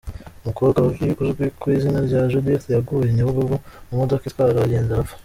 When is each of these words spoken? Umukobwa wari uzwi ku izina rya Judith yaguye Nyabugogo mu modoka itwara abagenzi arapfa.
Umukobwa 0.43 0.77
wari 0.79 1.11
uzwi 1.15 1.47
ku 1.59 1.65
izina 1.77 1.99
rya 2.07 2.21
Judith 2.31 2.65
yaguye 2.75 3.09
Nyabugogo 3.13 3.55
mu 3.87 3.93
modoka 4.01 4.23
itwara 4.25 4.51
abagenzi 4.55 4.91
arapfa. 4.93 5.15